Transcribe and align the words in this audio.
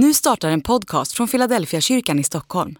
Nu 0.00 0.14
startar 0.14 0.50
en 0.50 0.60
podcast 0.60 1.12
från 1.12 1.28
Philadelphia 1.28 1.80
kyrkan 1.80 2.18
i 2.18 2.24
Stockholm. 2.24 2.78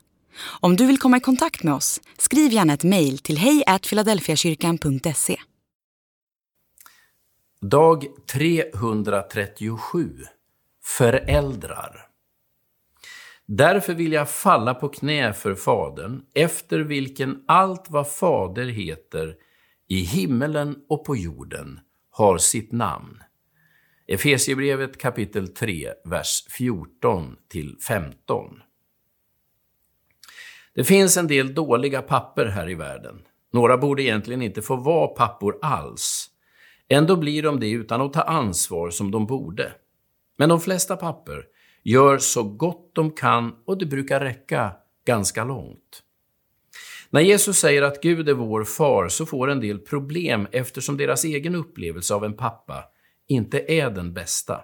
Om 0.60 0.76
du 0.76 0.86
vill 0.86 0.98
komma 0.98 1.16
i 1.16 1.20
kontakt 1.20 1.62
med 1.62 1.74
oss, 1.74 2.00
skriv 2.18 2.52
gärna 2.52 2.72
ett 2.72 2.84
mejl 2.84 3.18
till 3.18 3.38
hejfiladelfiakyrkan.se. 3.38 5.36
Dag 7.60 8.06
337 8.32 10.24
Föräldrar 10.84 12.06
Därför 13.46 13.94
vill 13.94 14.12
jag 14.12 14.30
falla 14.30 14.74
på 14.74 14.88
knä 14.88 15.32
för 15.32 15.54
Fadern, 15.54 16.22
efter 16.34 16.80
vilken 16.80 17.44
allt 17.48 17.84
vad 17.88 18.12
Fader 18.12 18.66
heter 18.66 19.34
i 19.88 20.00
himmelen 20.00 20.76
och 20.88 21.04
på 21.04 21.16
jorden 21.16 21.80
har 22.10 22.38
sitt 22.38 22.72
namn. 22.72 23.22
Efesierbrevet 24.10 24.98
kapitel 24.98 25.48
3, 25.48 25.92
vers 26.04 26.46
14 26.50 27.36
till 27.48 27.76
15. 27.88 28.62
Det 30.74 30.84
finns 30.84 31.16
en 31.16 31.26
del 31.26 31.54
dåliga 31.54 32.02
papper 32.02 32.46
här 32.46 32.70
i 32.70 32.74
världen. 32.74 33.22
Några 33.52 33.78
borde 33.78 34.02
egentligen 34.02 34.42
inte 34.42 34.62
få 34.62 34.76
vara 34.76 35.08
pappor 35.08 35.58
alls. 35.62 36.26
Ändå 36.88 37.16
blir 37.16 37.42
de 37.42 37.60
det 37.60 37.70
utan 37.70 38.00
att 38.00 38.12
ta 38.12 38.22
ansvar 38.22 38.90
som 38.90 39.10
de 39.10 39.26
borde. 39.26 39.72
Men 40.36 40.48
de 40.48 40.60
flesta 40.60 40.96
papper 40.96 41.44
gör 41.82 42.18
så 42.18 42.42
gott 42.42 42.90
de 42.94 43.10
kan 43.10 43.54
och 43.66 43.78
det 43.78 43.86
brukar 43.86 44.20
räcka 44.20 44.72
ganska 45.04 45.44
långt. 45.44 46.02
När 47.10 47.20
Jesus 47.20 47.58
säger 47.58 47.82
att 47.82 48.02
Gud 48.02 48.28
är 48.28 48.34
vår 48.34 48.64
far 48.64 49.08
så 49.08 49.26
får 49.26 49.50
en 49.50 49.60
del 49.60 49.78
problem 49.78 50.46
eftersom 50.52 50.96
deras 50.96 51.24
egen 51.24 51.54
upplevelse 51.54 52.14
av 52.14 52.24
en 52.24 52.36
pappa 52.36 52.84
inte 53.28 53.72
är 53.72 53.90
den 53.90 54.14
bästa. 54.14 54.60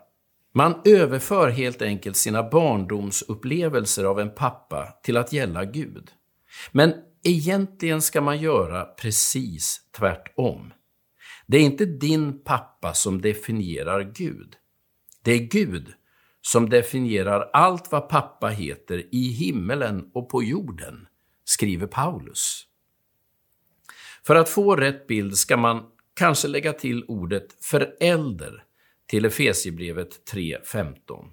Man 0.54 0.80
överför 0.84 1.50
helt 1.50 1.82
enkelt 1.82 2.16
sina 2.16 2.50
barndomsupplevelser 2.50 4.04
av 4.04 4.20
en 4.20 4.34
pappa 4.34 4.98
till 5.02 5.16
att 5.16 5.32
gälla 5.32 5.64
Gud. 5.64 6.10
Men 6.72 6.94
egentligen 7.22 8.02
ska 8.02 8.20
man 8.20 8.40
göra 8.40 8.84
precis 8.84 9.80
tvärtom. 9.96 10.72
Det 11.46 11.56
är 11.56 11.62
inte 11.62 11.84
din 11.84 12.44
pappa 12.44 12.94
som 12.94 13.20
definierar 13.20 14.12
Gud. 14.14 14.56
Det 15.22 15.32
är 15.32 15.38
Gud 15.38 15.92
som 16.40 16.68
definierar 16.68 17.50
allt 17.52 17.92
vad 17.92 18.08
pappa 18.08 18.48
heter 18.48 19.14
i 19.14 19.28
himmelen 19.28 20.10
och 20.14 20.28
på 20.28 20.42
jorden, 20.42 21.06
skriver 21.44 21.86
Paulus. 21.86 22.66
För 24.26 24.34
att 24.34 24.48
få 24.48 24.76
rätt 24.76 25.06
bild 25.06 25.36
ska 25.36 25.56
man 25.56 25.82
kanske 26.14 26.48
lägga 26.48 26.72
till 26.72 27.04
ordet 27.04 27.64
förälder 27.64 28.64
till 29.06 29.24
Efesiebrevet 29.24 30.32
3.15. 30.32 31.30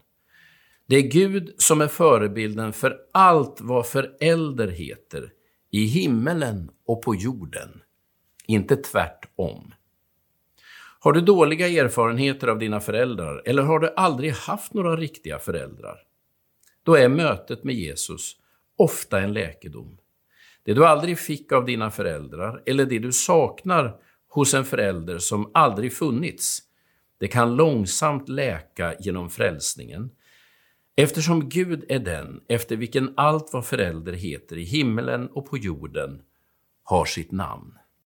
Det 0.87 0.95
är 0.95 1.01
Gud 1.01 1.55
som 1.57 1.81
är 1.81 1.87
förebilden 1.87 2.73
för 2.73 2.97
allt 3.11 3.61
vad 3.61 3.87
förälder 3.87 4.67
heter 4.67 5.31
i 5.71 5.85
himmelen 5.85 6.71
och 6.85 7.01
på 7.01 7.15
jorden, 7.15 7.81
inte 8.47 8.75
tvärtom. 8.75 9.73
Har 10.99 11.13
du 11.13 11.21
dåliga 11.21 11.67
erfarenheter 11.67 12.47
av 12.47 12.59
dina 12.59 12.79
föräldrar 12.79 13.41
eller 13.45 13.63
har 13.63 13.79
du 13.79 13.93
aldrig 13.95 14.31
haft 14.31 14.73
några 14.73 14.95
riktiga 14.95 15.39
föräldrar? 15.39 15.97
Då 16.83 16.95
är 16.95 17.09
mötet 17.09 17.63
med 17.63 17.75
Jesus 17.75 18.35
ofta 18.77 19.19
en 19.19 19.33
läkedom. 19.33 19.97
Det 20.63 20.73
du 20.73 20.85
aldrig 20.85 21.19
fick 21.19 21.51
av 21.51 21.65
dina 21.65 21.91
föräldrar 21.91 22.63
eller 22.65 22.85
det 22.85 22.99
du 22.99 23.11
saknar 23.11 23.95
hos 24.31 24.53
en 24.53 24.65
förälder 24.65 25.17
som 25.17 25.51
aldrig 25.53 25.93
funnits, 25.93 26.59
det 27.19 27.27
kan 27.27 27.55
långsamt 27.55 28.29
läka 28.29 28.95
genom 28.99 29.29
frälsningen, 29.29 30.11
eftersom 30.95 31.49
Gud 31.49 31.85
är 31.89 31.99
den 31.99 32.41
efter 32.47 32.75
vilken 32.75 33.13
allt 33.17 33.49
vad 33.53 33.65
förälder 33.65 34.13
heter 34.13 34.57
i 34.57 34.63
himmelen 34.63 35.27
och 35.27 35.45
på 35.45 35.57
jorden 35.57 36.21
har 36.83 37.05
sitt 37.05 37.31
namn. 37.31 37.73